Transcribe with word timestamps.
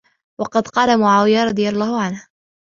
وَقَدْ 0.39 0.67
قَالَ 0.67 0.99
مُعَاوِيَةُ 0.99 1.43
رَضِيَ 1.43 1.69
اللَّهُ 1.69 2.01
عَنْهُ 2.01 2.27